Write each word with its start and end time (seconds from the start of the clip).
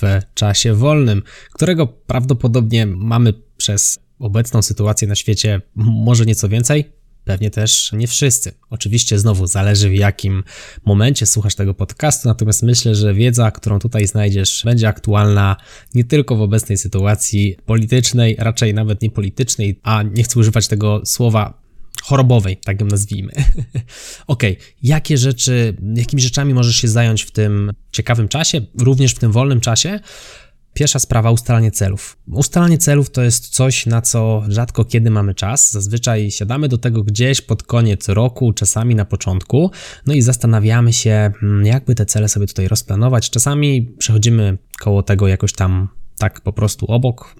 w 0.00 0.02
czasie 0.34 0.74
wolnym, 0.74 1.22
którego 1.52 1.86
prawdopodobnie 1.86 2.86
mamy 2.86 3.32
przez 3.56 3.98
obecną 4.18 4.62
sytuację 4.62 5.08
na 5.08 5.14
świecie 5.14 5.60
może 5.74 6.26
nieco 6.26 6.48
więcej, 6.48 6.92
Pewnie 7.24 7.50
też 7.50 7.92
nie 7.92 8.06
wszyscy. 8.06 8.52
Oczywiście 8.70 9.18
znowu 9.18 9.46
zależy 9.46 9.88
w 9.88 9.94
jakim 9.94 10.44
momencie 10.84 11.26
słuchasz 11.26 11.54
tego 11.54 11.74
podcastu, 11.74 12.28
natomiast 12.28 12.62
myślę, 12.62 12.94
że 12.94 13.14
wiedza, 13.14 13.50
którą 13.50 13.78
tutaj 13.78 14.06
znajdziesz, 14.06 14.62
będzie 14.64 14.88
aktualna 14.88 15.56
nie 15.94 16.04
tylko 16.04 16.36
w 16.36 16.42
obecnej 16.42 16.78
sytuacji 16.78 17.56
politycznej, 17.66 18.36
raczej 18.38 18.74
nawet 18.74 19.02
nie 19.02 19.10
politycznej, 19.10 19.80
a 19.82 20.02
nie 20.02 20.22
chcę 20.22 20.40
używać 20.40 20.68
tego 20.68 21.02
słowa 21.04 21.63
chorobowej, 22.04 22.56
tak 22.56 22.80
ją 22.80 22.86
nazwijmy. 22.86 23.32
ok, 24.26 24.42
jakie 24.82 25.18
rzeczy, 25.18 25.76
jakimi 25.94 26.22
rzeczami 26.22 26.54
możesz 26.54 26.76
się 26.76 26.88
zająć 26.88 27.22
w 27.22 27.30
tym 27.30 27.72
ciekawym 27.92 28.28
czasie, 28.28 28.60
również 28.78 29.12
w 29.12 29.18
tym 29.18 29.32
wolnym 29.32 29.60
czasie? 29.60 30.00
Pierwsza 30.74 30.98
sprawa, 30.98 31.30
ustalanie 31.30 31.70
celów. 31.70 32.16
Ustalanie 32.28 32.78
celów 32.78 33.10
to 33.10 33.22
jest 33.22 33.48
coś, 33.48 33.86
na 33.86 34.02
co 34.02 34.42
rzadko 34.48 34.84
kiedy 34.84 35.10
mamy 35.10 35.34
czas. 35.34 35.72
Zazwyczaj 35.72 36.30
siadamy 36.30 36.68
do 36.68 36.78
tego 36.78 37.02
gdzieś 37.02 37.40
pod 37.40 37.62
koniec 37.62 38.08
roku, 38.08 38.52
czasami 38.52 38.94
na 38.94 39.04
początku, 39.04 39.70
no 40.06 40.14
i 40.14 40.22
zastanawiamy 40.22 40.92
się, 40.92 41.32
hmm, 41.40 41.66
jakby 41.66 41.94
te 41.94 42.06
cele 42.06 42.28
sobie 42.28 42.46
tutaj 42.46 42.68
rozplanować. 42.68 43.30
Czasami 43.30 43.82
przechodzimy 43.98 44.58
koło 44.80 45.02
tego 45.02 45.28
jakoś 45.28 45.52
tam 45.52 45.88
tak 46.18 46.40
po 46.40 46.52
prostu 46.52 46.86
obok. 46.86 47.34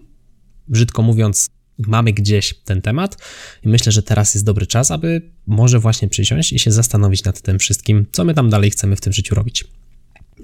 Brzydko 0.68 1.02
mówiąc, 1.02 1.48
mamy 1.78 2.12
gdzieś 2.12 2.54
ten 2.64 2.82
temat 2.82 3.16
i 3.62 3.68
myślę, 3.68 3.92
że 3.92 4.02
teraz 4.02 4.34
jest 4.34 4.46
dobry 4.46 4.66
czas, 4.66 4.90
aby 4.90 5.30
może 5.46 5.78
właśnie 5.78 6.08
przysiąść 6.08 6.52
i 6.52 6.58
się 6.58 6.72
zastanowić 6.72 7.24
nad 7.24 7.40
tym 7.40 7.58
wszystkim, 7.58 8.06
co 8.12 8.24
my 8.24 8.34
tam 8.34 8.50
dalej 8.50 8.70
chcemy 8.70 8.96
w 8.96 9.00
tym 9.00 9.12
życiu 9.12 9.34
robić. 9.34 9.64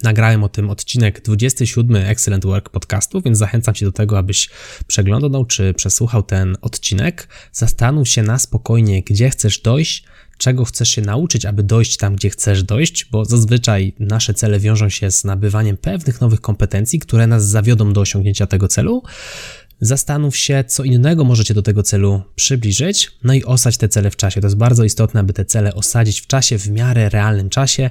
Nagrałem 0.02 0.44
o 0.44 0.48
tym 0.48 0.70
odcinek 0.70 1.22
27 1.22 1.96
Excellent 1.96 2.44
Work 2.44 2.68
podcastu, 2.68 3.20
więc 3.20 3.38
zachęcam 3.38 3.74
Cię 3.74 3.86
do 3.86 3.92
tego, 3.92 4.18
abyś 4.18 4.50
przeglądał 4.86 5.44
czy 5.44 5.74
przesłuchał 5.74 6.22
ten 6.22 6.56
odcinek. 6.60 7.28
Zastanów 7.52 8.08
się 8.08 8.22
na 8.22 8.38
spokojnie, 8.38 9.02
gdzie 9.02 9.30
chcesz 9.30 9.58
dojść, 9.58 10.04
czego 10.40 10.64
chcesz 10.64 10.88
się 10.88 11.02
nauczyć, 11.02 11.46
aby 11.46 11.62
dojść 11.62 11.96
tam, 11.96 12.16
gdzie 12.16 12.30
chcesz 12.30 12.62
dojść, 12.62 13.04
bo 13.04 13.24
zazwyczaj 13.24 13.92
nasze 13.98 14.34
cele 14.34 14.60
wiążą 14.60 14.88
się 14.88 15.10
z 15.10 15.24
nabywaniem 15.24 15.76
pewnych 15.76 16.20
nowych 16.20 16.40
kompetencji, 16.40 16.98
które 16.98 17.26
nas 17.26 17.48
zawiodą 17.48 17.92
do 17.92 18.00
osiągnięcia 18.00 18.46
tego 18.46 18.68
celu. 18.68 19.02
Zastanów 19.80 20.36
się, 20.36 20.64
co 20.66 20.84
innego 20.84 21.24
możecie 21.24 21.54
do 21.54 21.62
tego 21.62 21.82
celu 21.82 22.22
przybliżyć, 22.34 23.10
no 23.24 23.34
i 23.34 23.44
osadź 23.44 23.76
te 23.76 23.88
cele 23.88 24.10
w 24.10 24.16
czasie. 24.16 24.40
To 24.40 24.46
jest 24.46 24.56
bardzo 24.56 24.84
istotne, 24.84 25.20
aby 25.20 25.32
te 25.32 25.44
cele 25.44 25.74
osadzić 25.74 26.20
w 26.20 26.26
czasie, 26.26 26.58
w 26.58 26.70
miarę 26.70 27.08
realnym 27.08 27.50
czasie. 27.50 27.90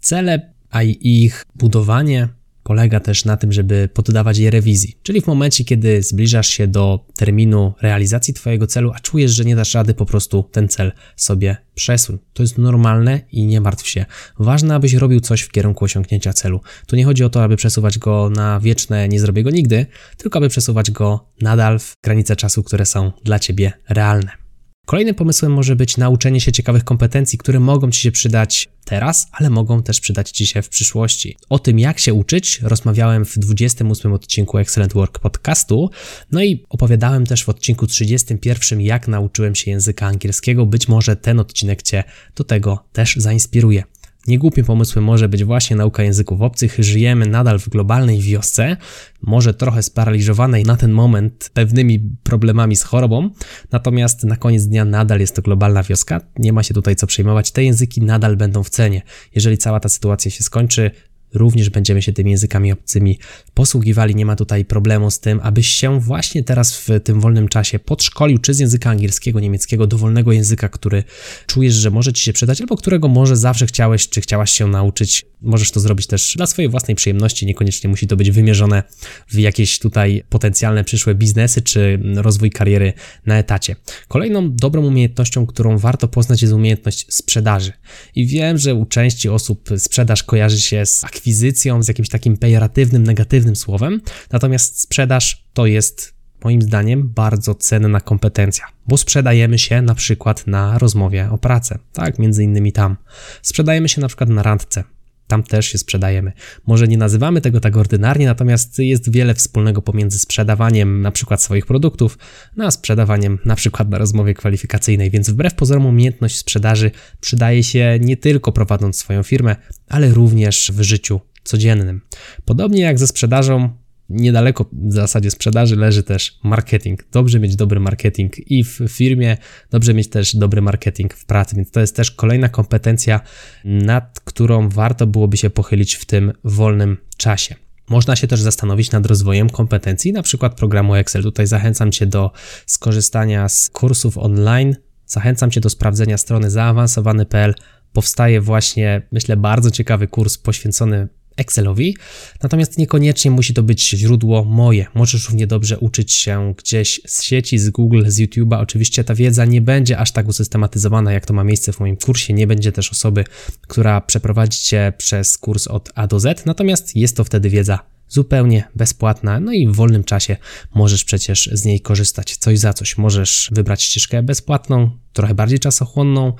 Cele 0.00 0.52
a 0.70 0.82
ich 0.82 1.44
budowanie 1.54 2.28
polega 2.62 3.00
też 3.00 3.24
na 3.24 3.36
tym, 3.36 3.52
żeby 3.52 3.88
poddawać 3.94 4.38
je 4.38 4.50
rewizji. 4.50 4.96
Czyli 5.02 5.20
w 5.20 5.26
momencie, 5.26 5.64
kiedy 5.64 6.02
zbliżasz 6.02 6.48
się 6.48 6.66
do 6.66 7.04
terminu 7.16 7.72
realizacji 7.82 8.34
Twojego 8.34 8.66
celu, 8.66 8.92
a 8.94 9.00
czujesz, 9.00 9.30
że 9.30 9.44
nie 9.44 9.56
dasz 9.56 9.74
rady, 9.74 9.94
po 9.94 10.06
prostu 10.06 10.42
ten 10.52 10.68
cel 10.68 10.92
sobie 11.16 11.56
przesuń. 11.74 12.18
To 12.32 12.42
jest 12.42 12.58
normalne 12.58 13.20
i 13.32 13.46
nie 13.46 13.60
martw 13.60 13.88
się. 13.88 14.04
Ważne, 14.38 14.74
abyś 14.74 14.94
robił 14.94 15.20
coś 15.20 15.40
w 15.40 15.50
kierunku 15.50 15.84
osiągnięcia 15.84 16.32
celu. 16.32 16.60
Tu 16.86 16.96
nie 16.96 17.04
chodzi 17.04 17.24
o 17.24 17.30
to, 17.30 17.44
aby 17.44 17.56
przesuwać 17.56 17.98
go 17.98 18.30
na 18.30 18.60
wieczne, 18.60 19.08
nie 19.08 19.20
zrobię 19.20 19.42
go 19.42 19.50
nigdy, 19.50 19.86
tylko 20.16 20.38
aby 20.38 20.48
przesuwać 20.48 20.90
go 20.90 21.26
nadal 21.40 21.78
w 21.78 21.92
granice 22.04 22.36
czasu, 22.36 22.62
które 22.62 22.86
są 22.86 23.12
dla 23.24 23.38
Ciebie 23.38 23.72
realne. 23.88 24.41
Kolejnym 24.86 25.14
pomysłem 25.14 25.52
może 25.52 25.76
być 25.76 25.96
nauczenie 25.96 26.40
się 26.40 26.52
ciekawych 26.52 26.84
kompetencji, 26.84 27.38
które 27.38 27.60
mogą 27.60 27.90
Ci 27.90 28.00
się 28.00 28.12
przydać 28.12 28.68
teraz, 28.84 29.28
ale 29.32 29.50
mogą 29.50 29.82
też 29.82 30.00
przydać 30.00 30.30
Ci 30.30 30.46
się 30.46 30.62
w 30.62 30.68
przyszłości. 30.68 31.36
O 31.48 31.58
tym, 31.58 31.78
jak 31.78 31.98
się 31.98 32.14
uczyć, 32.14 32.60
rozmawiałem 32.62 33.24
w 33.24 33.38
28 33.38 34.12
odcinku 34.12 34.58
Excellent 34.58 34.92
Work 34.92 35.18
podcastu, 35.18 35.90
no 36.32 36.42
i 36.42 36.64
opowiadałem 36.68 37.26
też 37.26 37.44
w 37.44 37.48
odcinku 37.48 37.86
31, 37.86 38.80
jak 38.80 39.08
nauczyłem 39.08 39.54
się 39.54 39.70
języka 39.70 40.06
angielskiego. 40.06 40.66
Być 40.66 40.88
może 40.88 41.16
ten 41.16 41.40
odcinek 41.40 41.82
Cię 41.82 42.04
do 42.36 42.44
tego 42.44 42.84
też 42.92 43.16
zainspiruje. 43.16 43.84
Niegłupim 44.26 44.64
pomysłem 44.64 45.04
może 45.04 45.28
być 45.28 45.44
właśnie 45.44 45.76
nauka 45.76 46.02
języków 46.02 46.42
obcych. 46.42 46.76
Żyjemy 46.78 47.26
nadal 47.26 47.58
w 47.58 47.68
globalnej 47.68 48.20
wiosce, 48.20 48.76
może 49.22 49.54
trochę 49.54 49.82
sparaliżowanej 49.82 50.64
na 50.64 50.76
ten 50.76 50.92
moment 50.92 51.50
pewnymi 51.54 52.00
problemami 52.22 52.76
z 52.76 52.82
chorobą, 52.82 53.30
natomiast 53.72 54.24
na 54.24 54.36
koniec 54.36 54.66
dnia 54.66 54.84
nadal 54.84 55.20
jest 55.20 55.36
to 55.36 55.42
globalna 55.42 55.82
wioska. 55.82 56.20
Nie 56.38 56.52
ma 56.52 56.62
się 56.62 56.74
tutaj 56.74 56.96
co 56.96 57.06
przejmować. 57.06 57.50
Te 57.50 57.64
języki 57.64 58.00
nadal 58.00 58.36
będą 58.36 58.62
w 58.62 58.70
cenie. 58.70 59.02
Jeżeli 59.34 59.58
cała 59.58 59.80
ta 59.80 59.88
sytuacja 59.88 60.30
się 60.30 60.44
skończy, 60.44 60.90
również 61.34 61.70
będziemy 61.70 62.02
się 62.02 62.12
tymi 62.12 62.30
językami 62.30 62.72
obcymi 62.72 63.18
posługiwali. 63.54 64.14
Nie 64.14 64.26
ma 64.26 64.36
tutaj 64.36 64.64
problemu 64.64 65.10
z 65.10 65.20
tym, 65.20 65.40
abyś 65.42 65.68
się 65.68 66.00
właśnie 66.00 66.44
teraz 66.44 66.76
w 66.76 66.88
tym 67.04 67.20
wolnym 67.20 67.48
czasie 67.48 67.78
podszkolił, 67.78 68.38
czy 68.38 68.54
z 68.54 68.58
języka 68.58 68.90
angielskiego, 68.90 69.40
niemieckiego, 69.40 69.86
dowolnego 69.86 70.32
języka, 70.32 70.68
który 70.68 71.04
czujesz, 71.46 71.74
że 71.74 71.90
może 71.90 72.12
ci 72.12 72.22
się 72.22 72.32
przydać, 72.32 72.60
albo 72.60 72.76
którego 72.76 73.08
może 73.08 73.36
zawsze 73.36 73.66
chciałeś, 73.66 74.08
czy 74.08 74.20
chciałaś 74.20 74.52
się 74.52 74.66
nauczyć. 74.66 75.26
Możesz 75.40 75.70
to 75.70 75.80
zrobić 75.80 76.06
też 76.06 76.34
dla 76.36 76.46
swojej 76.46 76.70
własnej 76.70 76.94
przyjemności, 76.94 77.46
niekoniecznie 77.46 77.90
musi 77.90 78.06
to 78.06 78.16
być 78.16 78.30
wymierzone 78.30 78.82
w 79.28 79.38
jakieś 79.38 79.78
tutaj 79.78 80.24
potencjalne 80.28 80.84
przyszłe 80.84 81.14
biznesy, 81.14 81.62
czy 81.62 82.00
rozwój 82.16 82.50
kariery 82.50 82.92
na 83.26 83.38
etacie. 83.38 83.76
Kolejną 84.08 84.52
dobrą 84.52 84.86
umiejętnością, 84.86 85.46
którą 85.46 85.78
warto 85.78 86.08
poznać, 86.08 86.42
jest 86.42 86.54
umiejętność 86.54 87.06
sprzedaży. 87.08 87.72
I 88.14 88.26
wiem, 88.26 88.58
że 88.58 88.74
u 88.74 88.86
części 88.86 89.28
osób 89.28 89.68
sprzedaż 89.78 90.22
kojarzy 90.22 90.60
się 90.60 90.86
z 90.86 91.04
akwizycją, 91.04 91.82
z 91.82 91.88
jakimś 91.88 92.08
takim 92.08 92.36
pejoratywnym, 92.36 93.02
negatywnym 93.02 93.41
słowem. 93.56 94.00
Natomiast 94.30 94.80
sprzedaż 94.80 95.44
to 95.52 95.66
jest 95.66 96.14
moim 96.44 96.62
zdaniem 96.62 97.08
bardzo 97.08 97.54
cenna 97.54 98.00
kompetencja, 98.00 98.66
bo 98.86 98.96
sprzedajemy 98.96 99.58
się 99.58 99.82
na 99.82 99.94
przykład 99.94 100.46
na 100.46 100.78
rozmowie 100.78 101.28
o 101.30 101.38
pracę, 101.38 101.78
tak, 101.92 102.18
między 102.18 102.44
innymi 102.44 102.72
tam. 102.72 102.96
Sprzedajemy 103.42 103.88
się 103.88 104.00
na 104.00 104.08
przykład 104.08 104.28
na 104.28 104.42
randce, 104.42 104.84
tam 105.26 105.42
też 105.42 105.66
się 105.66 105.78
sprzedajemy. 105.78 106.32
Może 106.66 106.88
nie 106.88 106.98
nazywamy 106.98 107.40
tego 107.40 107.60
tak 107.60 107.76
ordynarnie, 107.76 108.26
natomiast 108.26 108.78
jest 108.78 109.12
wiele 109.12 109.34
wspólnego 109.34 109.82
pomiędzy 109.82 110.18
sprzedawaniem 110.18 111.02
na 111.02 111.10
przykład 111.10 111.42
swoich 111.42 111.66
produktów, 111.66 112.18
no 112.56 112.64
a 112.64 112.70
sprzedawaniem 112.70 113.38
na 113.44 113.56
przykład 113.56 113.88
na 113.88 113.98
rozmowie 113.98 114.34
kwalifikacyjnej, 114.34 115.10
więc 115.10 115.30
wbrew 115.30 115.54
pozorom 115.54 115.86
umiejętność 115.86 116.38
sprzedaży 116.38 116.90
przydaje 117.20 117.62
się 117.62 117.98
nie 118.00 118.16
tylko 118.16 118.52
prowadząc 118.52 118.96
swoją 118.96 119.22
firmę, 119.22 119.56
ale 119.88 120.10
również 120.10 120.72
w 120.74 120.82
życiu 120.82 121.20
codziennym. 121.44 122.00
Podobnie 122.44 122.82
jak 122.82 122.98
ze 122.98 123.06
sprzedażą, 123.06 123.70
niedaleko 124.08 124.64
w 124.72 124.92
zasadzie 124.92 125.30
sprzedaży 125.30 125.76
leży 125.76 126.02
też 126.02 126.38
marketing. 126.44 127.04
Dobrze 127.12 127.40
mieć 127.40 127.56
dobry 127.56 127.80
marketing 127.80 128.50
i 128.50 128.64
w 128.64 128.78
firmie, 128.88 129.36
dobrze 129.70 129.94
mieć 129.94 130.08
też 130.08 130.36
dobry 130.36 130.62
marketing 130.62 131.14
w 131.14 131.24
pracy, 131.24 131.56
więc 131.56 131.70
to 131.70 131.80
jest 131.80 131.96
też 131.96 132.10
kolejna 132.10 132.48
kompetencja, 132.48 133.20
nad 133.64 134.20
którą 134.24 134.68
warto 134.68 135.06
byłoby 135.06 135.36
się 135.36 135.50
pochylić 135.50 135.94
w 135.94 136.04
tym 136.04 136.32
wolnym 136.44 136.96
czasie. 137.16 137.54
Można 137.88 138.16
się 138.16 138.26
też 138.26 138.40
zastanowić 138.40 138.90
nad 138.90 139.06
rozwojem 139.06 139.50
kompetencji, 139.50 140.12
na 140.12 140.22
przykład 140.22 140.54
programu 140.54 140.94
Excel. 140.94 141.22
Tutaj 141.22 141.46
zachęcam 141.46 141.92
Cię 141.92 142.06
do 142.06 142.30
skorzystania 142.66 143.48
z 143.48 143.70
kursów 143.70 144.18
online. 144.18 144.76
Zachęcam 145.06 145.50
Cię 145.50 145.60
do 145.60 145.70
sprawdzenia 145.70 146.18
strony 146.18 146.50
zaawansowany.pl. 146.50 147.54
Powstaje 147.92 148.40
właśnie, 148.40 149.02
myślę, 149.12 149.36
bardzo 149.36 149.70
ciekawy 149.70 150.08
kurs 150.08 150.38
poświęcony 150.38 151.08
Excelowi, 151.36 151.96
natomiast 152.42 152.78
niekoniecznie 152.78 153.30
musi 153.30 153.54
to 153.54 153.62
być 153.62 153.90
źródło 153.90 154.44
moje. 154.44 154.86
Możesz 154.94 155.28
równie 155.28 155.46
dobrze 155.46 155.78
uczyć 155.78 156.12
się 156.12 156.54
gdzieś 156.58 157.00
z 157.06 157.22
sieci, 157.22 157.58
z 157.58 157.70
Google, 157.70 158.02
z 158.06 158.18
YouTube'a. 158.18 158.60
Oczywiście 158.60 159.04
ta 159.04 159.14
wiedza 159.14 159.44
nie 159.44 159.60
będzie 159.60 159.98
aż 159.98 160.12
tak 160.12 160.28
usystematyzowana, 160.28 161.12
jak 161.12 161.26
to 161.26 161.34
ma 161.34 161.44
miejsce 161.44 161.72
w 161.72 161.80
moim 161.80 161.96
kursie. 161.96 162.32
Nie 162.32 162.46
będzie 162.46 162.72
też 162.72 162.90
osoby, 162.90 163.24
która 163.60 164.00
przeprowadzi 164.00 164.58
cię 164.58 164.92
przez 164.98 165.38
kurs 165.38 165.66
od 165.66 165.90
A 165.94 166.06
do 166.06 166.20
Z, 166.20 166.46
natomiast 166.46 166.96
jest 166.96 167.16
to 167.16 167.24
wtedy 167.24 167.50
wiedza 167.50 167.78
zupełnie 168.12 168.68
bezpłatna, 168.74 169.40
no 169.40 169.52
i 169.52 169.68
w 169.68 169.72
wolnym 169.72 170.04
czasie 170.04 170.36
możesz 170.74 171.04
przecież 171.04 171.50
z 171.52 171.64
niej 171.64 171.80
korzystać 171.80 172.36
coś 172.36 172.58
za 172.58 172.72
coś. 172.72 172.98
Możesz 172.98 173.50
wybrać 173.52 173.82
ścieżkę 173.82 174.22
bezpłatną, 174.22 174.90
trochę 175.12 175.34
bardziej 175.34 175.58
czasochłonną, 175.58 176.32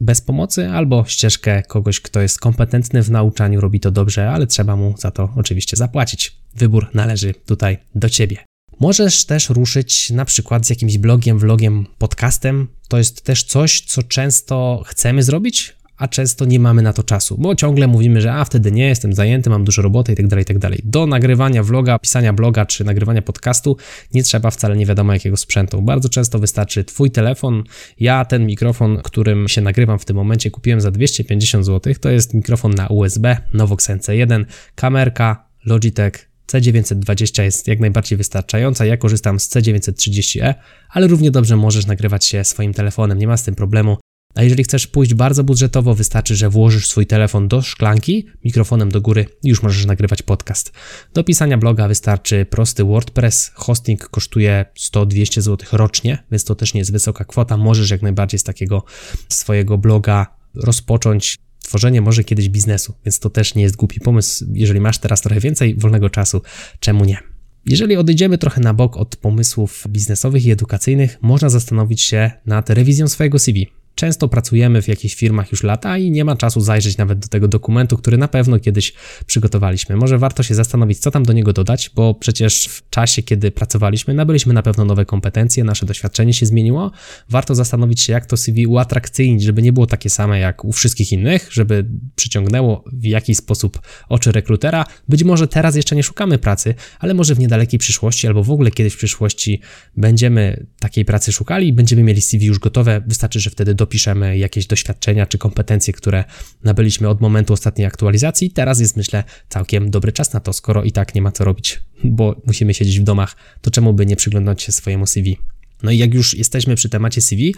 bez 0.00 0.20
pomocy, 0.20 0.68
albo 0.68 1.04
ścieżkę 1.04 1.62
kogoś, 1.62 2.00
kto 2.00 2.20
jest 2.20 2.40
kompetentny 2.40 3.02
w 3.02 3.10
nauczaniu, 3.10 3.60
robi 3.60 3.80
to 3.80 3.90
dobrze, 3.90 4.30
ale 4.30 4.46
trzeba 4.46 4.76
mu 4.76 4.94
za 4.98 5.10
to 5.10 5.28
oczywiście 5.36 5.76
zapłacić. 5.76 6.36
Wybór 6.54 6.90
należy 6.94 7.34
tutaj 7.34 7.78
do 7.94 8.08
ciebie. 8.08 8.36
Możesz 8.80 9.24
też 9.24 9.50
ruszyć 9.50 10.10
na 10.10 10.24
przykład 10.24 10.66
z 10.66 10.70
jakimś 10.70 10.98
blogiem, 10.98 11.38
vlogiem, 11.38 11.86
podcastem. 11.98 12.68
To 12.88 12.98
jest 12.98 13.22
też 13.24 13.44
coś, 13.44 13.80
co 13.80 14.02
często 14.02 14.82
chcemy 14.86 15.22
zrobić, 15.22 15.76
a 15.96 16.08
często 16.08 16.44
nie 16.44 16.60
mamy 16.60 16.82
na 16.82 16.92
to 16.92 17.02
czasu, 17.02 17.36
bo 17.38 17.54
ciągle 17.54 17.86
mówimy, 17.86 18.20
że 18.20 18.32
a 18.32 18.44
wtedy 18.44 18.72
nie, 18.72 18.88
jestem 18.88 19.12
zajęty, 19.12 19.50
mam 19.50 19.64
dużo 19.64 19.82
roboty 19.82 20.12
i 20.12 20.16
tak 20.16 20.28
dalej, 20.28 20.42
i 20.42 20.46
tak. 20.46 20.72
Do 20.84 21.06
nagrywania 21.06 21.62
vloga, 21.62 21.98
pisania 21.98 22.32
bloga 22.32 22.66
czy 22.66 22.84
nagrywania 22.84 23.22
podcastu 23.22 23.76
nie 24.14 24.22
trzeba 24.22 24.50
wcale 24.50 24.76
nie 24.76 24.86
wiadomo 24.86 25.12
jakiego 25.12 25.36
sprzętu. 25.36 25.82
Bardzo 25.82 26.08
często 26.08 26.38
wystarczy 26.38 26.84
Twój 26.84 27.10
telefon. 27.10 27.62
Ja 28.00 28.24
ten 28.24 28.46
mikrofon, 28.46 29.00
którym 29.02 29.48
się 29.48 29.60
nagrywam 29.60 29.98
w 29.98 30.04
tym 30.04 30.16
momencie, 30.16 30.50
kupiłem 30.50 30.80
za 30.80 30.90
250 30.90 31.66
zł. 31.66 31.94
To 32.00 32.10
jest 32.10 32.34
mikrofon 32.34 32.74
na 32.74 32.86
USB, 32.86 33.36
Novox 33.54 33.88
NC1, 33.88 34.44
kamerka, 34.74 35.46
Logitech 35.66 36.30
C920 36.52 37.42
jest 37.42 37.68
jak 37.68 37.80
najbardziej 37.80 38.18
wystarczająca. 38.18 38.86
Ja 38.86 38.96
korzystam 38.96 39.40
z 39.40 39.48
C930e, 39.48 40.54
ale 40.90 41.06
równie 41.06 41.30
dobrze 41.30 41.56
możesz 41.56 41.86
nagrywać 41.86 42.24
się 42.24 42.44
swoim 42.44 42.74
telefonem, 42.74 43.18
nie 43.18 43.26
ma 43.26 43.36
z 43.36 43.42
tym 43.42 43.54
problemu. 43.54 43.96
A 44.36 44.42
jeżeli 44.42 44.64
chcesz 44.64 44.86
pójść 44.86 45.14
bardzo 45.14 45.44
budżetowo, 45.44 45.94
wystarczy, 45.94 46.36
że 46.36 46.50
włożysz 46.50 46.86
swój 46.86 47.06
telefon 47.06 47.48
do 47.48 47.62
szklanki, 47.62 48.26
mikrofonem 48.44 48.90
do 48.90 49.00
góry 49.00 49.26
i 49.42 49.48
już 49.48 49.62
możesz 49.62 49.86
nagrywać 49.86 50.22
podcast. 50.22 50.72
Do 51.14 51.24
pisania 51.24 51.58
bloga 51.58 51.88
wystarczy 51.88 52.46
prosty 52.50 52.84
WordPress. 52.84 53.50
Hosting 53.54 54.08
kosztuje 54.08 54.64
100-200 54.78 55.40
zł 55.40 55.68
rocznie, 55.72 56.24
więc 56.30 56.44
to 56.44 56.54
też 56.54 56.74
nie 56.74 56.78
jest 56.78 56.92
wysoka 56.92 57.24
kwota. 57.24 57.56
Możesz 57.56 57.90
jak 57.90 58.02
najbardziej 58.02 58.38
z 58.38 58.44
takiego 58.44 58.84
swojego 59.28 59.78
bloga 59.78 60.26
rozpocząć 60.54 61.38
tworzenie 61.62 62.00
może 62.00 62.24
kiedyś 62.24 62.48
biznesu, 62.48 62.94
więc 63.04 63.18
to 63.18 63.30
też 63.30 63.54
nie 63.54 63.62
jest 63.62 63.76
głupi 63.76 64.00
pomysł. 64.00 64.44
Jeżeli 64.52 64.80
masz 64.80 64.98
teraz 64.98 65.20
trochę 65.20 65.40
więcej 65.40 65.74
wolnego 65.74 66.10
czasu, 66.10 66.42
czemu 66.80 67.04
nie? 67.04 67.18
Jeżeli 67.66 67.96
odejdziemy 67.96 68.38
trochę 68.38 68.60
na 68.60 68.74
bok 68.74 68.96
od 68.96 69.16
pomysłów 69.16 69.84
biznesowych 69.88 70.44
i 70.44 70.50
edukacyjnych, 70.50 71.18
można 71.22 71.48
zastanowić 71.48 72.02
się 72.02 72.30
nad 72.46 72.70
rewizją 72.70 73.08
swojego 73.08 73.38
CV. 73.38 73.66
Często 73.96 74.28
pracujemy 74.28 74.82
w 74.82 74.88
jakichś 74.88 75.14
firmach 75.14 75.50
już 75.52 75.62
lata 75.62 75.98
i 75.98 76.10
nie 76.10 76.24
ma 76.24 76.36
czasu 76.36 76.60
zajrzeć 76.60 76.96
nawet 76.96 77.18
do 77.18 77.28
tego 77.28 77.48
dokumentu, 77.48 77.96
który 77.96 78.18
na 78.18 78.28
pewno 78.28 78.58
kiedyś 78.58 78.92
przygotowaliśmy. 79.26 79.96
Może 79.96 80.18
warto 80.18 80.42
się 80.42 80.54
zastanowić, 80.54 80.98
co 80.98 81.10
tam 81.10 81.22
do 81.22 81.32
niego 81.32 81.52
dodać, 81.52 81.90
bo 81.94 82.14
przecież 82.14 82.66
w 82.66 82.90
czasie, 82.90 83.22
kiedy 83.22 83.50
pracowaliśmy, 83.50 84.14
nabyliśmy 84.14 84.54
na 84.54 84.62
pewno 84.62 84.84
nowe 84.84 85.04
kompetencje, 85.04 85.64
nasze 85.64 85.86
doświadczenie 85.86 86.32
się 86.32 86.46
zmieniło. 86.46 86.92
Warto 87.28 87.54
zastanowić 87.54 88.00
się, 88.00 88.12
jak 88.12 88.26
to 88.26 88.36
CV 88.36 88.66
uatrakcyjnić, 88.66 89.42
żeby 89.42 89.62
nie 89.62 89.72
było 89.72 89.86
takie 89.86 90.10
same 90.10 90.38
jak 90.38 90.64
u 90.64 90.72
wszystkich 90.72 91.12
innych, 91.12 91.48
żeby 91.52 91.86
przyciągnęło 92.16 92.84
w 92.92 93.04
jakiś 93.04 93.36
sposób 93.36 93.80
oczy 94.08 94.32
rekrutera. 94.32 94.84
Być 95.08 95.24
może 95.24 95.48
teraz 95.48 95.76
jeszcze 95.76 95.96
nie 95.96 96.02
szukamy 96.02 96.38
pracy, 96.38 96.74
ale 96.98 97.14
może 97.14 97.34
w 97.34 97.38
niedalekiej 97.38 97.78
przyszłości 97.78 98.26
albo 98.26 98.44
w 98.44 98.50
ogóle 98.50 98.70
kiedyś 98.70 98.94
w 98.94 98.96
przyszłości 98.96 99.60
będziemy 99.96 100.66
takiej 100.80 101.04
pracy 101.04 101.32
szukali 101.32 101.68
i 101.68 101.72
będziemy 101.72 102.02
mieli 102.02 102.22
CV 102.22 102.46
już 102.46 102.58
gotowe. 102.58 103.02
Wystarczy, 103.06 103.40
że 103.40 103.50
wtedy 103.50 103.74
do 103.74 103.85
dopiszemy 103.86 104.38
jakieś 104.38 104.66
doświadczenia 104.66 105.26
czy 105.26 105.38
kompetencje, 105.38 105.92
które 105.92 106.24
nabyliśmy 106.64 107.08
od 107.08 107.20
momentu 107.20 107.52
ostatniej 107.52 107.86
aktualizacji. 107.86 108.50
Teraz 108.50 108.80
jest, 108.80 108.96
myślę, 108.96 109.24
całkiem 109.48 109.90
dobry 109.90 110.12
czas 110.12 110.32
na 110.32 110.40
to, 110.40 110.52
skoro 110.52 110.84
i 110.84 110.92
tak 110.92 111.14
nie 111.14 111.22
ma 111.22 111.32
co 111.32 111.44
robić, 111.44 111.80
bo 112.04 112.36
musimy 112.46 112.74
siedzieć 112.74 113.00
w 113.00 113.02
domach, 113.02 113.36
to 113.60 113.70
czemu 113.70 113.92
by 113.94 114.06
nie 114.06 114.16
przyglądać 114.16 114.62
się 114.62 114.72
swojemu 114.72 115.06
CV? 115.06 115.38
No 115.82 115.90
i 115.90 115.98
jak 115.98 116.14
już 116.14 116.34
jesteśmy 116.34 116.74
przy 116.74 116.88
temacie 116.88 117.20
CV, 117.20 117.54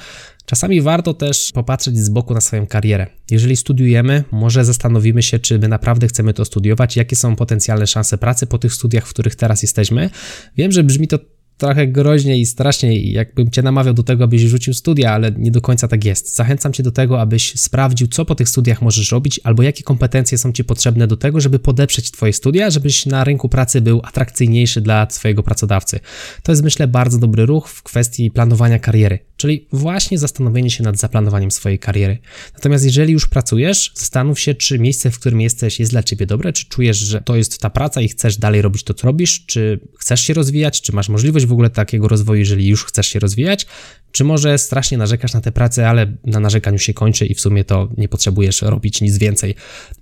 czasami 0.46 0.80
warto 0.80 1.14
też 1.14 1.52
popatrzeć 1.54 1.96
z 1.98 2.08
boku 2.08 2.34
na 2.34 2.40
swoją 2.40 2.66
karierę. 2.66 3.06
Jeżeli 3.30 3.56
studiujemy, 3.56 4.24
może 4.30 4.64
zastanowimy 4.64 5.22
się, 5.22 5.38
czy 5.38 5.58
my 5.58 5.68
naprawdę 5.68 6.08
chcemy 6.08 6.34
to 6.34 6.44
studiować, 6.44 6.96
jakie 6.96 7.16
są 7.16 7.36
potencjalne 7.36 7.86
szanse 7.86 8.18
pracy 8.18 8.46
po 8.46 8.58
tych 8.58 8.74
studiach, 8.74 9.06
w 9.06 9.10
których 9.10 9.34
teraz 9.34 9.62
jesteśmy. 9.62 10.10
Wiem, 10.56 10.72
że 10.72 10.84
brzmi 10.84 11.08
to 11.08 11.18
trochę 11.58 11.86
groźnie 11.86 12.38
i 12.38 12.46
strasznie, 12.46 13.00
jakbym 13.00 13.50
cię 13.50 13.62
namawiał 13.62 13.94
do 13.94 14.02
tego, 14.02 14.24
abyś 14.24 14.42
rzucił 14.42 14.74
studia, 14.74 15.12
ale 15.12 15.32
nie 15.32 15.50
do 15.50 15.60
końca 15.60 15.88
tak 15.88 16.04
jest. 16.04 16.36
Zachęcam 16.36 16.72
cię 16.72 16.82
do 16.82 16.90
tego, 16.90 17.20
abyś 17.20 17.60
sprawdził, 17.60 18.06
co 18.06 18.24
po 18.24 18.34
tych 18.34 18.48
studiach 18.48 18.82
możesz 18.82 19.12
robić, 19.12 19.40
albo 19.44 19.62
jakie 19.62 19.82
kompetencje 19.82 20.38
są 20.38 20.52
ci 20.52 20.64
potrzebne 20.64 21.06
do 21.06 21.16
tego, 21.16 21.40
żeby 21.40 21.58
podeprzeć 21.58 22.10
twoje 22.10 22.32
studia, 22.32 22.70
żebyś 22.70 23.06
na 23.06 23.24
rynku 23.24 23.48
pracy 23.48 23.80
był 23.80 24.00
atrakcyjniejszy 24.04 24.80
dla 24.80 25.06
swojego 25.10 25.42
pracodawcy. 25.42 26.00
To 26.42 26.52
jest, 26.52 26.62
myślę, 26.62 26.88
bardzo 26.88 27.18
dobry 27.18 27.46
ruch 27.46 27.68
w 27.68 27.82
kwestii 27.82 28.30
planowania 28.30 28.78
kariery, 28.78 29.18
czyli 29.38 29.66
właśnie 29.72 30.18
zastanowienie 30.18 30.70
się 30.70 30.84
nad 30.84 30.98
zaplanowaniem 30.98 31.50
swojej 31.50 31.78
kariery. 31.78 32.18
Natomiast 32.54 32.84
jeżeli 32.84 33.12
już 33.12 33.28
pracujesz, 33.28 33.92
zastanów 33.94 34.40
się, 34.40 34.54
czy 34.54 34.78
miejsce, 34.78 35.10
w 35.10 35.18
którym 35.18 35.40
jesteś, 35.40 35.80
jest 35.80 35.92
dla 35.92 36.02
ciebie 36.02 36.26
dobre, 36.26 36.52
czy 36.52 36.66
czujesz, 36.68 36.98
że 36.98 37.20
to 37.20 37.36
jest 37.36 37.60
ta 37.60 37.70
praca 37.70 38.00
i 38.00 38.08
chcesz 38.08 38.36
dalej 38.36 38.62
robić 38.62 38.82
to, 38.82 38.94
co 38.94 39.06
robisz, 39.06 39.46
czy 39.46 39.80
chcesz 39.98 40.20
się 40.20 40.34
rozwijać, 40.34 40.80
czy 40.82 40.94
masz 40.94 41.08
możliwość 41.08 41.46
w 41.46 41.52
ogóle 41.52 41.70
takiego 41.70 42.08
rozwoju, 42.08 42.38
jeżeli 42.38 42.66
już 42.66 42.84
chcesz 42.84 43.06
się 43.06 43.18
rozwijać, 43.18 43.66
czy 44.12 44.24
może 44.24 44.58
strasznie 44.58 44.98
narzekasz 44.98 45.34
na 45.34 45.40
tę 45.40 45.52
pracę, 45.52 45.88
ale 45.88 46.12
na 46.24 46.40
narzekaniu 46.40 46.78
się 46.78 46.94
kończy 46.94 47.26
i 47.26 47.34
w 47.34 47.40
sumie 47.40 47.64
to 47.64 47.88
nie 47.96 48.08
potrzebujesz 48.08 48.62
robić 48.62 49.00
nic 49.00 49.18
więcej 49.18 49.54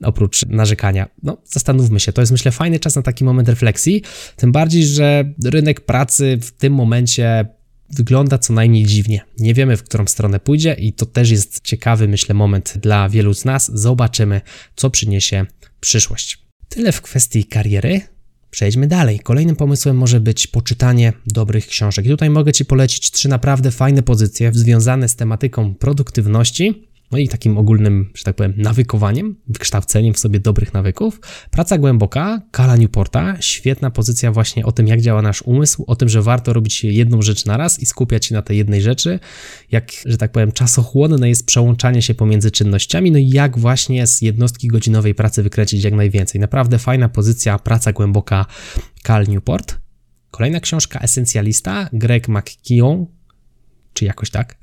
oprócz 0.03 0.47
narzekania. 0.47 1.09
No, 1.23 1.37
zastanówmy 1.45 2.01
się, 2.01 2.13
to 2.13 2.23
jest 2.23 2.33
myślę 2.33 2.53
fajny 2.53 2.81
czas 2.81 2.97
na 2.97 3.03
taki 3.03 3.25
moment 3.25 3.49
refleksji, 3.49 4.03
tym 4.37 4.53
bardziej, 4.53 4.87
że 4.87 5.35
rynek 5.45 5.81
pracy 5.81 6.39
w 6.43 6.53
tym 6.53 6.73
momencie 6.73 7.47
wygląda 7.91 8.39
co 8.39 8.53
najmniej 8.53 8.85
dziwnie. 8.85 9.21
Nie 9.39 9.55
wiemy, 9.55 9.77
w 9.77 9.83
którą 9.83 10.07
stronę 10.07 10.41
pójdzie, 10.41 10.75
i 10.75 10.93
to 10.93 11.07
też 11.07 11.31
jest 11.31 11.61
ciekawy, 11.61 12.09
myślę, 12.09 12.35
moment 12.35 12.75
dla 12.83 13.09
wielu 13.09 13.35
z 13.35 13.45
nas. 13.45 13.71
Zobaczymy, 13.75 14.41
co 14.77 14.91
przyniesie 14.91 15.47
przyszłość. 15.81 16.39
Tyle 16.69 16.93
w 16.93 17.03
kwestii 17.03 17.45
kariery. 17.45 18.01
Przejdźmy 18.51 18.87
dalej. 18.87 19.21
Kolejnym 19.21 19.57
pomysłem 19.57 19.97
może 19.97 20.21
być 20.21 20.47
poczytanie 20.47 21.13
dobrych 21.27 21.67
książek. 21.67 22.07
I 22.07 22.09
tutaj 22.09 22.31
mogę 22.31 22.53
Ci 22.53 22.65
polecić 22.65 23.11
trzy 23.11 23.29
naprawdę 23.29 23.71
fajne 23.71 24.03
pozycje 24.03 24.51
związane 24.55 25.09
z 25.09 25.17
tematyką 25.17 25.75
produktywności 25.75 26.86
no 27.13 27.19
i 27.19 27.29
takim 27.29 27.59
ogólnym, 27.59 28.11
że 28.15 28.25
tak 28.25 28.37
powiem, 28.37 28.55
nawykowaniem, 28.57 29.37
wykształceniem 29.49 30.15
w 30.15 30.19
sobie 30.19 30.41
dobrych 30.41 30.75
nawyków. 30.75 31.21
Praca 31.51 31.79
głęboka, 31.79 32.43
Kala 32.51 32.77
Newporta, 32.77 33.37
świetna 33.41 33.91
pozycja 33.91 34.33
właśnie 34.33 34.67
o 34.67 34.73
tym, 34.73 34.87
jak 34.87 35.01
działa 35.01 35.23
nasz 35.23 35.43
umysł, 35.43 35.85
o 35.87 35.97
tym, 35.97 36.09
że 36.09 36.23
warto 36.23 36.53
robić 36.53 36.85
jedną 36.85 37.23
rzecz 37.23 37.45
na 37.45 37.57
raz 37.57 37.81
i 37.81 37.87
skupiać 37.87 38.27
się 38.27 38.35
na 38.35 38.43
tej 38.43 38.59
jednej 38.59 38.83
rzeczy, 38.83 39.19
jak, 39.71 39.93
że 40.05 40.19
tak 40.19 40.33
powiem, 40.33 40.53
czasochłonne 40.53 41.29
jest 41.29 41.47
przełączanie 41.47 42.03
się 42.03 42.15
pomiędzy 42.15 42.51
czynnościami, 42.51 43.11
no 43.11 43.19
i 43.19 43.29
jak 43.29 43.59
właśnie 43.59 44.07
z 44.07 44.23
jednostki 44.23 44.69
godzinowej 44.69 45.15
pracy 45.15 45.43
wykręcić 45.43 45.85
jak 45.85 45.95
najwięcej. 45.95 46.41
Naprawdę 46.41 46.79
fajna 46.79 47.09
pozycja, 47.09 47.59
praca 47.59 47.93
głęboka, 47.93 48.47
Cal 49.03 49.27
Newport. 49.29 49.77
Kolejna 50.31 50.61
książka 50.61 51.01
Esencjalista, 51.01 51.89
Greg 51.93 52.29
McKeown, 52.29 53.07
czy 53.97 54.05
jakoś 54.05 54.31
tak. 54.31 54.57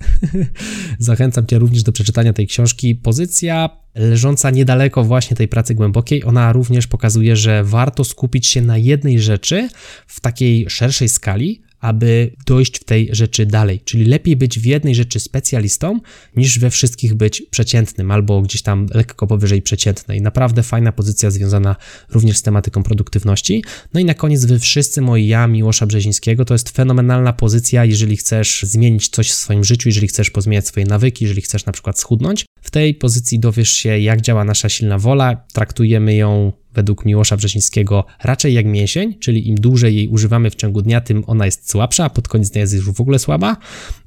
Zachęcam 1.00 1.48
Cię 1.48 1.60
również 1.60 1.84
do 1.84 1.92
przeczytania 1.92 2.34
tej 2.34 2.48
książki. 2.48 2.96
Pozycja 2.96 3.70
leżąca 3.96 4.50
niedaleko 4.50 5.04
właśnie 5.04 5.38
tej 5.38 5.48
pracy 5.48 5.76
głębokiej, 5.76 6.24
ona 6.24 6.54
również 6.54 6.88
pokazuje, 6.88 7.36
że 7.36 7.64
warto 7.64 8.04
skupić 8.04 8.48
się 8.48 8.62
na 8.62 8.78
jednej 8.78 9.20
rzeczy 9.20 9.70
w 10.08 10.22
takiej 10.22 10.70
szerszej 10.70 11.10
skali, 11.10 11.62
aby 11.84 12.36
dojść 12.46 12.80
w 12.80 12.84
tej 12.84 13.10
rzeczy 13.12 13.46
dalej. 13.46 13.82
Czyli 13.86 14.06
lepiej 14.06 14.36
być 14.36 14.60
w 14.60 14.66
jednej 14.66 14.96
rzeczy 14.96 15.20
specjalistą, 15.20 16.00
niż 16.36 16.60
we 16.60 16.70
wszystkich 16.70 17.14
być 17.14 17.44
przeciętnym 17.50 18.12
albo 18.12 18.42
gdzieś 18.42 18.62
tam 18.62 18.88
lekko 18.94 19.28
powyżej 19.28 19.62
przeciętnej. 19.62 20.22
Naprawdę 20.22 20.64
fajna 20.64 20.92
pozycja 20.92 21.32
związana 21.32 21.76
również 22.10 22.38
z 22.38 22.42
tematyką 22.42 22.84
produktywności. 22.84 23.64
No 23.94 24.00
i 24.00 24.06
na 24.06 24.14
koniec 24.14 24.46
wy 24.46 24.60
wszyscy 24.60 25.02
moi 25.02 25.28
ja, 25.28 25.48
Miłosza 25.48 25.86
Brzezińskiego, 25.86 26.46
to 26.46 26.54
jest 26.54 26.70
fenomenalna 26.70 27.34
pozycja, 27.34 27.86
jeżeli 27.86 28.18
chcesz 28.18 28.64
zmienić 28.64 29.10
coś 29.10 29.32
w 29.32 29.36
swoim 29.36 29.64
życiu, 29.64 29.90
jeżeli 29.90 30.08
chcesz 30.08 30.30
pozmieniać 30.30 30.68
swoje 30.68 30.86
nawyki, 30.86 31.26
jeżeli 31.26 31.42
chcesz 31.42 31.66
na 31.66 31.72
przykład 31.72 32.00
schudnąć. 32.00 32.46
W 32.62 32.72
tej 32.72 32.96
pozycji 32.96 33.40
dowiesz 33.40 33.72
się, 33.72 34.00
jak 34.00 34.22
działa 34.22 34.44
nasza 34.44 34.70
silna 34.70 34.98
wola, 34.98 35.46
traktujemy 35.54 36.16
ją 36.16 36.52
według 36.74 37.06
Miłosza 37.06 37.38
Wrzesińskiego 37.38 38.06
raczej 38.24 38.54
jak 38.54 38.66
mięsień, 38.66 39.20
czyli 39.20 39.48
im 39.48 39.56
dłużej 39.56 39.96
jej 39.96 40.08
używamy 40.08 40.50
w 40.50 40.56
ciągu 40.56 40.82
dnia, 40.82 41.02
tym 41.02 41.24
ona 41.28 41.46
jest 41.46 41.70
słabsza, 41.70 42.06
a 42.06 42.10
pod 42.10 42.28
koniec 42.28 42.50
dnia 42.50 42.62
jest 42.62 42.74
już 42.74 42.92
w 42.92 43.02
ogóle 43.02 43.20
słaba. 43.20 43.58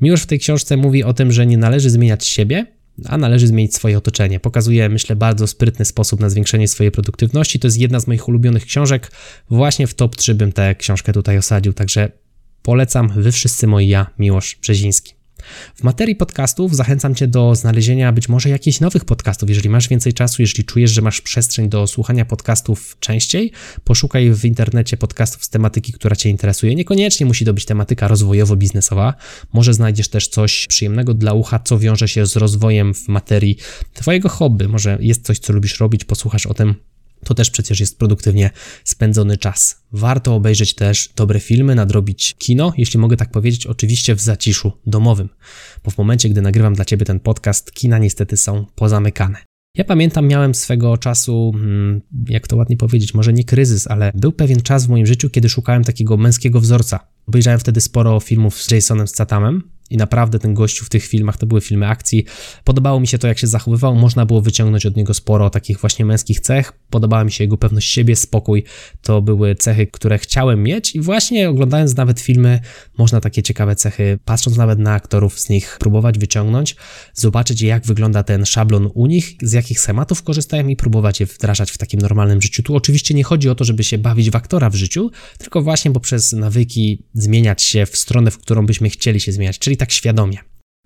Miłosz 0.00 0.22
w 0.22 0.26
tej 0.26 0.38
książce 0.38 0.76
mówi 0.76 1.04
o 1.04 1.14
tym, 1.14 1.32
że 1.32 1.46
nie 1.46 1.58
należy 1.58 1.90
zmieniać 1.90 2.26
siebie, 2.26 2.66
a 3.04 3.18
należy 3.18 3.46
zmienić 3.46 3.74
swoje 3.74 3.98
otoczenie. 3.98 4.40
Pokazuje, 4.40 4.88
myślę, 4.88 5.16
bardzo 5.16 5.46
sprytny 5.46 5.84
sposób 5.84 6.20
na 6.20 6.30
zwiększenie 6.30 6.68
swojej 6.68 6.90
produktywności. 6.90 7.58
To 7.58 7.66
jest 7.66 7.78
jedna 7.78 8.00
z 8.00 8.06
moich 8.06 8.28
ulubionych 8.28 8.64
książek. 8.64 9.12
Właśnie 9.50 9.86
w 9.86 9.94
top 9.94 10.16
3 10.16 10.34
bym 10.34 10.52
tę 10.52 10.74
książkę 10.74 11.12
tutaj 11.12 11.38
osadził, 11.38 11.72
także 11.72 12.12
polecam 12.62 13.08
wy 13.08 13.32
wszyscy 13.32 13.66
moi 13.66 13.88
ja, 13.88 14.06
Miłosz 14.18 14.58
Brzeziński. 14.60 15.14
W 15.74 15.82
materii 15.82 16.16
podcastów 16.16 16.76
zachęcam 16.76 17.14
Cię 17.14 17.28
do 17.28 17.54
znalezienia 17.54 18.12
być 18.12 18.28
może 18.28 18.48
jakichś 18.48 18.80
nowych 18.80 19.04
podcastów. 19.04 19.48
Jeżeli 19.48 19.68
masz 19.68 19.88
więcej 19.88 20.12
czasu, 20.12 20.42
jeżeli 20.42 20.64
czujesz, 20.64 20.90
że 20.90 21.02
masz 21.02 21.20
przestrzeń 21.20 21.68
do 21.68 21.86
słuchania 21.86 22.24
podcastów 22.24 22.96
częściej, 23.00 23.52
poszukaj 23.84 24.30
w 24.30 24.44
internecie 24.44 24.96
podcastów 24.96 25.44
z 25.44 25.48
tematyki, 25.48 25.92
która 25.92 26.16
Cię 26.16 26.30
interesuje. 26.30 26.74
Niekoniecznie 26.74 27.26
musi 27.26 27.44
to 27.44 27.54
być 27.54 27.64
tematyka 27.64 28.08
rozwojowo-biznesowa. 28.08 29.12
Może 29.52 29.74
znajdziesz 29.74 30.08
też 30.08 30.28
coś 30.28 30.66
przyjemnego 30.66 31.14
dla 31.14 31.32
ucha, 31.32 31.58
co 31.58 31.78
wiąże 31.78 32.08
się 32.08 32.26
z 32.26 32.36
rozwojem 32.36 32.94
w 32.94 33.08
materii 33.08 33.56
Twojego 33.94 34.28
hobby. 34.28 34.68
Może 34.68 34.98
jest 35.00 35.26
coś, 35.26 35.38
co 35.38 35.52
lubisz 35.52 35.80
robić, 35.80 36.04
posłuchasz 36.04 36.46
o 36.46 36.54
tym 36.54 36.74
to 37.24 37.34
też 37.34 37.50
przecież 37.50 37.80
jest 37.80 37.98
produktywnie 37.98 38.50
spędzony 38.84 39.36
czas. 39.36 39.82
Warto 39.92 40.34
obejrzeć 40.34 40.74
też 40.74 41.08
dobre 41.16 41.40
filmy, 41.40 41.74
nadrobić 41.74 42.34
kino, 42.38 42.72
jeśli 42.76 43.00
mogę 43.00 43.16
tak 43.16 43.30
powiedzieć, 43.30 43.66
oczywiście 43.66 44.14
w 44.14 44.20
zaciszu 44.20 44.72
domowym, 44.86 45.28
bo 45.84 45.90
w 45.90 45.98
momencie, 45.98 46.28
gdy 46.28 46.42
nagrywam 46.42 46.74
dla 46.74 46.84
Ciebie 46.84 47.06
ten 47.06 47.20
podcast, 47.20 47.72
kina 47.72 47.98
niestety 47.98 48.36
są 48.36 48.66
pozamykane. 48.74 49.38
Ja 49.76 49.84
pamiętam, 49.84 50.26
miałem 50.26 50.54
swego 50.54 50.98
czasu, 50.98 51.52
hmm, 51.52 52.00
jak 52.28 52.48
to 52.48 52.56
ładnie 52.56 52.76
powiedzieć, 52.76 53.14
może 53.14 53.32
nie 53.32 53.44
kryzys, 53.44 53.86
ale 53.86 54.12
był 54.14 54.32
pewien 54.32 54.62
czas 54.62 54.86
w 54.86 54.88
moim 54.88 55.06
życiu, 55.06 55.30
kiedy 55.30 55.48
szukałem 55.48 55.84
takiego 55.84 56.16
męskiego 56.16 56.60
wzorca. 56.60 57.08
Obejrzałem 57.26 57.60
wtedy 57.60 57.80
sporo 57.80 58.20
filmów 58.20 58.62
z 58.62 58.70
Jasonem 58.70 59.08
Stathamem, 59.08 59.62
i 59.90 59.96
naprawdę 59.96 60.38
ten 60.38 60.54
gościu 60.54 60.84
w 60.84 60.88
tych 60.88 61.06
filmach 61.06 61.36
to 61.36 61.46
były 61.46 61.60
filmy 61.60 61.86
akcji. 61.88 62.24
Podobało 62.64 63.00
mi 63.00 63.06
się 63.06 63.18
to, 63.18 63.28
jak 63.28 63.38
się 63.38 63.46
zachowywał. 63.46 63.94
Można 63.94 64.26
było 64.26 64.40
wyciągnąć 64.40 64.86
od 64.86 64.96
niego 64.96 65.14
sporo 65.14 65.50
takich 65.50 65.80
właśnie 65.80 66.04
męskich 66.04 66.40
cech. 66.40 66.72
Podobała 66.90 67.24
mi 67.24 67.32
się 67.32 67.44
jego 67.44 67.56
pewność 67.56 67.90
siebie, 67.90 68.16
spokój. 68.16 68.64
To 69.02 69.22
były 69.22 69.54
cechy, 69.54 69.86
które 69.86 70.18
chciałem 70.18 70.62
mieć, 70.62 70.94
i 70.94 71.00
właśnie 71.00 71.50
oglądając 71.50 71.96
nawet 71.96 72.20
filmy, 72.20 72.60
można 72.98 73.20
takie 73.20 73.42
ciekawe 73.42 73.76
cechy, 73.76 74.18
patrząc 74.24 74.56
nawet 74.56 74.78
na 74.78 74.92
aktorów, 74.92 75.40
z 75.40 75.48
nich 75.48 75.76
próbować 75.80 76.18
wyciągnąć, 76.18 76.76
zobaczyć, 77.14 77.62
jak 77.62 77.86
wygląda 77.86 78.22
ten 78.22 78.46
szablon 78.46 78.90
u 78.94 79.06
nich, 79.06 79.32
z 79.42 79.52
jakich 79.52 79.80
schematów 79.80 80.22
korzystają 80.22 80.68
i 80.68 80.76
próbować 80.76 81.20
je 81.20 81.26
wdrażać 81.26 81.70
w 81.70 81.78
takim 81.78 82.00
normalnym 82.00 82.42
życiu. 82.42 82.62
Tu 82.62 82.76
oczywiście 82.76 83.14
nie 83.14 83.24
chodzi 83.24 83.48
o 83.48 83.54
to, 83.54 83.64
żeby 83.64 83.84
się 83.84 83.98
bawić 83.98 84.30
w 84.30 84.36
aktora 84.36 84.70
w 84.70 84.74
życiu, 84.74 85.10
tylko 85.38 85.62
właśnie 85.62 85.90
poprzez 85.92 86.32
nawyki 86.32 87.04
zmieniać 87.14 87.62
się 87.62 87.86
w 87.86 87.96
stronę, 87.96 88.30
w 88.30 88.38
którą 88.38 88.66
byśmy 88.66 88.90
chcieli 88.90 89.20
się 89.20 89.32
zmieniać, 89.32 89.58
czyli 89.58 89.75
tak 89.76 89.92
świadomie. 89.92 90.38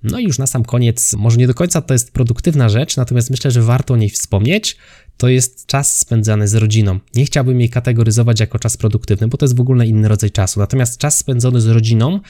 No 0.02 0.18
i 0.18 0.24
już 0.24 0.38
na 0.38 0.46
sam 0.46 0.64
koniec, 0.64 1.14
może 1.14 1.36
nie 1.36 1.46
do 1.46 1.54
końca 1.54 1.82
to 1.82 1.94
jest 1.94 2.12
produktywna 2.12 2.68
rzecz, 2.68 2.96
natomiast 2.96 3.30
myślę, 3.30 3.50
że 3.50 3.62
warto 3.62 3.94
o 3.94 3.96
niej 3.96 4.10
wspomnieć. 4.10 4.76
To 5.16 5.28
jest 5.28 5.66
czas 5.66 5.98
spędzany 5.98 6.48
z 6.48 6.54
rodziną. 6.54 7.00
Nie 7.14 7.24
chciałbym 7.24 7.60
jej 7.60 7.70
kategoryzować 7.70 8.40
jako 8.40 8.58
czas 8.58 8.76
produktywny, 8.76 9.28
bo 9.28 9.36
to 9.36 9.44
jest 9.44 9.56
w 9.56 9.60
ogóle 9.60 9.86
inny 9.86 10.08
rodzaj 10.08 10.30
czasu. 10.30 10.60
Natomiast 10.60 10.98
czas 10.98 11.18
spędzony 11.18 11.60
z 11.60 11.66
rodziną 11.66 12.20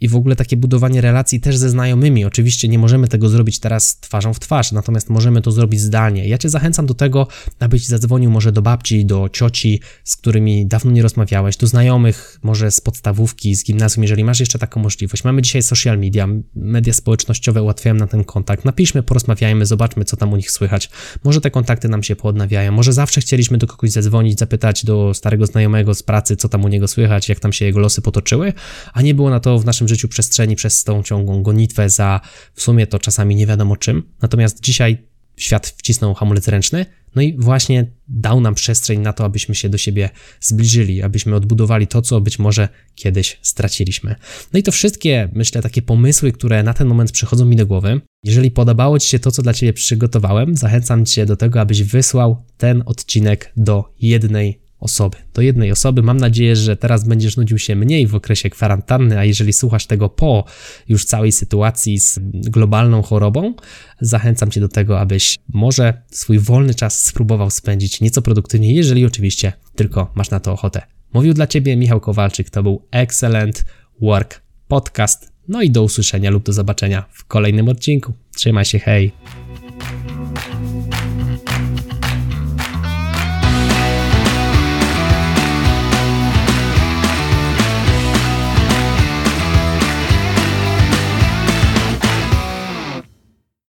i 0.00 0.08
w 0.08 0.16
ogóle 0.16 0.36
takie 0.36 0.56
budowanie 0.56 1.00
relacji 1.00 1.40
też 1.40 1.56
ze 1.56 1.70
znajomymi. 1.70 2.24
Oczywiście 2.24 2.68
nie 2.68 2.78
możemy 2.78 3.08
tego 3.08 3.28
zrobić 3.28 3.58
teraz 3.58 4.00
twarzą 4.00 4.34
w 4.34 4.40
twarz, 4.40 4.72
natomiast 4.72 5.10
możemy 5.10 5.42
to 5.42 5.50
zrobić 5.50 5.80
zdalnie. 5.80 6.28
Ja 6.28 6.38
Cię 6.38 6.48
zachęcam 6.48 6.86
do 6.86 6.94
tego, 6.94 7.28
abyś 7.60 7.86
zadzwonił 7.86 8.30
może 8.30 8.52
do 8.52 8.62
babci, 8.62 9.06
do 9.06 9.28
cioci, 9.28 9.80
z 10.04 10.16
którymi 10.16 10.66
dawno 10.66 10.90
nie 10.90 11.02
rozmawiałeś, 11.02 11.56
do 11.56 11.66
znajomych, 11.66 12.38
może 12.42 12.70
z 12.70 12.80
podstawówki, 12.80 13.56
z 13.56 13.64
gimnazjum, 13.64 14.02
jeżeli 14.02 14.24
masz 14.24 14.40
jeszcze 14.40 14.58
taką 14.58 14.80
możliwość. 14.80 15.24
Mamy 15.24 15.42
dzisiaj 15.42 15.62
social 15.62 15.98
media, 15.98 16.28
media 16.54 16.92
społecznościowe 16.92 17.62
ułatwiają 17.62 17.94
nam 17.94 18.08
ten 18.08 18.24
kontakt. 18.24 18.64
Napiszmy, 18.64 19.02
porozmawiajmy, 19.02 19.66
zobaczmy, 19.66 20.04
co 20.04 20.16
tam 20.16 20.32
u 20.32 20.36
nich 20.36 20.50
słychać. 20.50 20.90
Może 21.24 21.40
te 21.40 21.50
kontakty 21.50 21.88
nam 21.88 22.02
się 22.02 22.16
poodnawiają, 22.16 22.72
może 22.72 22.92
zawsze 22.92 23.20
chcieliśmy 23.20 23.58
do 23.58 23.66
kogoś 23.66 23.90
zadzwonić, 23.90 24.38
zapytać 24.38 24.84
do 24.84 25.14
starego 25.14 25.46
znajomego 25.46 25.94
z 25.94 26.02
pracy, 26.02 26.36
co 26.36 26.48
tam 26.48 26.64
u 26.64 26.68
niego 26.68 26.88
słychać, 26.88 27.28
jak 27.28 27.40
tam 27.40 27.52
się 27.52 27.64
jego 27.64 27.80
losy 27.80 28.02
potoczyły, 28.02 28.52
a 28.92 29.02
nie 29.02 29.14
było 29.14 29.30
na 29.30 29.40
to 29.40 29.58
w 29.58 29.64
naszym 29.64 29.85
naszym 29.86 29.96
życiu 29.96 30.08
przestrzeni 30.08 30.56
przez 30.56 30.84
tą 30.84 31.02
ciągłą 31.02 31.42
gonitwę 31.42 31.90
za 31.90 32.20
w 32.54 32.62
sumie 32.62 32.86
to 32.86 32.98
czasami 32.98 33.36
nie 33.36 33.46
wiadomo 33.46 33.76
czym. 33.76 34.02
Natomiast 34.22 34.60
dzisiaj 34.60 34.98
świat 35.36 35.66
wcisnął 35.66 36.14
hamulec 36.14 36.48
ręczny, 36.48 36.86
no 37.14 37.22
i 37.22 37.36
właśnie 37.38 37.86
dał 38.08 38.40
nam 38.40 38.54
przestrzeń 38.54 39.00
na 39.00 39.12
to, 39.12 39.24
abyśmy 39.24 39.54
się 39.54 39.68
do 39.68 39.78
siebie 39.78 40.10
zbliżyli, 40.40 41.02
abyśmy 41.02 41.34
odbudowali 41.34 41.86
to, 41.86 42.02
co 42.02 42.20
być 42.20 42.38
może 42.38 42.68
kiedyś 42.94 43.38
straciliśmy. 43.42 44.14
No 44.52 44.58
i 44.58 44.62
to 44.62 44.72
wszystkie, 44.72 45.28
myślę, 45.32 45.62
takie 45.62 45.82
pomysły, 45.82 46.32
które 46.32 46.62
na 46.62 46.74
ten 46.74 46.88
moment 46.88 47.12
przychodzą 47.12 47.44
mi 47.46 47.56
do 47.56 47.66
głowy. 47.66 48.00
Jeżeli 48.24 48.50
podobało 48.50 48.98
Ci 48.98 49.08
się 49.08 49.18
to, 49.18 49.30
co 49.30 49.42
dla 49.42 49.54
Ciebie 49.54 49.72
przygotowałem, 49.72 50.56
zachęcam 50.56 51.06
Cię 51.06 51.26
do 51.26 51.36
tego, 51.36 51.60
abyś 51.60 51.82
wysłał 51.82 52.44
ten 52.56 52.82
odcinek 52.86 53.52
do 53.56 53.94
jednej 54.00 54.65
osoby, 54.80 55.16
do 55.34 55.42
jednej 55.42 55.72
osoby. 55.72 56.02
Mam 56.02 56.16
nadzieję, 56.16 56.56
że 56.56 56.76
teraz 56.76 57.04
będziesz 57.08 57.36
nudził 57.36 57.58
się 57.58 57.76
mniej 57.76 58.06
w 58.06 58.14
okresie 58.14 58.50
kwarantanny, 58.50 59.18
a 59.18 59.24
jeżeli 59.24 59.52
słuchasz 59.52 59.86
tego 59.86 60.08
po 60.08 60.44
już 60.88 61.04
całej 61.04 61.32
sytuacji 61.32 62.00
z 62.00 62.18
globalną 62.32 63.02
chorobą, 63.02 63.54
zachęcam 64.00 64.50
Cię 64.50 64.60
do 64.60 64.68
tego, 64.68 65.00
abyś 65.00 65.38
może 65.48 66.02
swój 66.10 66.38
wolny 66.38 66.74
czas 66.74 67.04
spróbował 67.04 67.50
spędzić 67.50 68.00
nieco 68.00 68.22
produktywnie, 68.22 68.74
jeżeli 68.74 69.04
oczywiście 69.04 69.52
tylko 69.76 70.12
masz 70.14 70.30
na 70.30 70.40
to 70.40 70.52
ochotę. 70.52 70.82
Mówił 71.12 71.34
dla 71.34 71.46
Ciebie 71.46 71.76
Michał 71.76 72.00
Kowalczyk, 72.00 72.50
to 72.50 72.62
był 72.62 72.82
Excellent 72.90 73.64
Work 74.02 74.42
Podcast. 74.68 75.32
No 75.48 75.62
i 75.62 75.70
do 75.70 75.82
usłyszenia 75.82 76.30
lub 76.30 76.44
do 76.44 76.52
zobaczenia 76.52 77.04
w 77.10 77.24
kolejnym 77.24 77.68
odcinku. 77.68 78.12
Trzymaj 78.34 78.64
się, 78.64 78.78
hej! 78.78 79.45